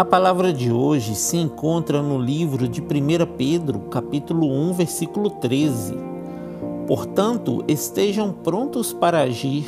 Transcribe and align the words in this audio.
A 0.00 0.04
palavra 0.06 0.50
de 0.50 0.72
hoje 0.72 1.14
se 1.14 1.36
encontra 1.36 2.00
no 2.00 2.18
livro 2.18 2.66
de 2.66 2.80
1 2.80 2.86
Pedro, 3.36 3.80
capítulo 3.90 4.50
1, 4.50 4.72
versículo 4.72 5.28
13. 5.28 5.94
Portanto, 6.86 7.62
estejam 7.68 8.32
prontos 8.32 8.94
para 8.94 9.20
agir, 9.20 9.66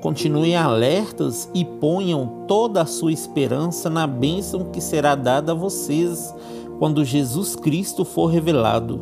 continuem 0.00 0.54
alertas 0.54 1.50
e 1.52 1.64
ponham 1.64 2.44
toda 2.46 2.82
a 2.82 2.86
sua 2.86 3.12
esperança 3.12 3.90
na 3.90 4.06
bênção 4.06 4.66
que 4.66 4.80
será 4.80 5.16
dada 5.16 5.50
a 5.50 5.56
vocês 5.56 6.32
quando 6.78 7.04
Jesus 7.04 7.56
Cristo 7.56 8.04
for 8.04 8.26
revelado. 8.26 9.00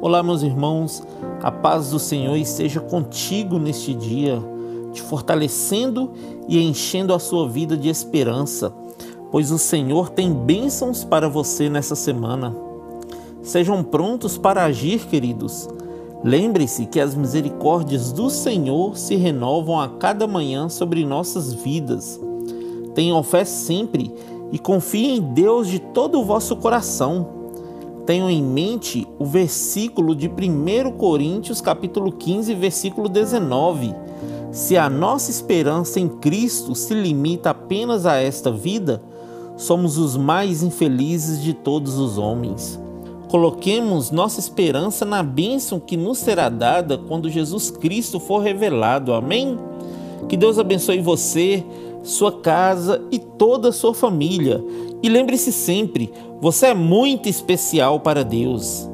Olá, 0.00 0.22
meus 0.22 0.42
irmãos, 0.42 1.02
a 1.42 1.52
paz 1.52 1.90
do 1.90 1.98
Senhor 1.98 2.36
esteja 2.36 2.80
contigo 2.80 3.58
neste 3.58 3.92
dia, 3.92 4.42
te 4.90 5.02
fortalecendo 5.02 6.12
e 6.48 6.58
enchendo 6.62 7.12
a 7.12 7.18
sua 7.18 7.46
vida 7.46 7.76
de 7.76 7.90
esperança 7.90 8.72
pois 9.30 9.50
o 9.50 9.58
Senhor 9.58 10.10
tem 10.10 10.32
bênçãos 10.32 11.04
para 11.04 11.28
você 11.28 11.68
nessa 11.68 11.94
semana. 11.94 12.54
Sejam 13.42 13.82
prontos 13.82 14.36
para 14.36 14.64
agir, 14.64 15.06
queridos. 15.06 15.68
Lembre-se 16.22 16.84
que 16.84 17.00
as 17.00 17.14
misericórdias 17.14 18.12
do 18.12 18.28
Senhor 18.28 18.98
se 18.98 19.16
renovam 19.16 19.80
a 19.80 19.88
cada 19.88 20.26
manhã 20.26 20.68
sobre 20.68 21.04
nossas 21.04 21.52
vidas. 21.52 22.20
Tenham 22.94 23.22
fé 23.22 23.44
sempre 23.44 24.12
e 24.52 24.58
confiem 24.58 25.16
em 25.16 25.20
Deus 25.20 25.68
de 25.68 25.78
todo 25.78 26.20
o 26.20 26.24
vosso 26.24 26.56
coração. 26.56 27.26
Tenham 28.04 28.28
em 28.28 28.42
mente 28.42 29.06
o 29.18 29.24
versículo 29.24 30.14
de 30.14 30.28
1 30.28 30.92
Coríntios, 30.98 31.60
capítulo 31.60 32.12
15, 32.12 32.54
versículo 32.54 33.08
19. 33.08 33.94
Se 34.50 34.76
a 34.76 34.90
nossa 34.90 35.30
esperança 35.30 36.00
em 36.00 36.08
Cristo 36.08 36.74
se 36.74 36.92
limita 36.92 37.50
apenas 37.50 38.04
a 38.04 38.16
esta 38.16 38.50
vida, 38.50 39.00
somos 39.60 39.98
os 39.98 40.16
mais 40.16 40.62
infelizes 40.62 41.42
de 41.42 41.52
todos 41.52 41.98
os 41.98 42.16
homens. 42.16 42.80
Coloquemos 43.28 44.10
nossa 44.10 44.40
esperança 44.40 45.04
na 45.04 45.22
bênção 45.22 45.78
que 45.78 45.96
nos 45.96 46.18
será 46.18 46.48
dada 46.48 46.96
quando 46.96 47.28
Jesus 47.28 47.70
Cristo 47.70 48.18
for 48.18 48.38
revelado. 48.38 49.12
Amém? 49.12 49.58
Que 50.28 50.36
Deus 50.36 50.58
abençoe 50.58 51.00
você, 51.00 51.62
sua 52.02 52.32
casa 52.32 53.02
e 53.12 53.18
toda 53.18 53.68
a 53.68 53.72
sua 53.72 53.94
família. 53.94 54.64
E 55.02 55.08
lembre-se 55.08 55.52
sempre: 55.52 56.10
você 56.40 56.68
é 56.68 56.74
muito 56.74 57.28
especial 57.28 58.00
para 58.00 58.24
Deus. 58.24 58.89